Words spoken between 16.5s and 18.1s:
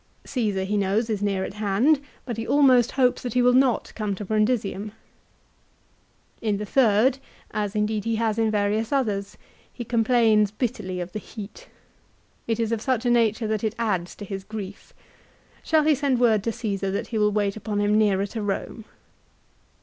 Caesar that he will wait upon him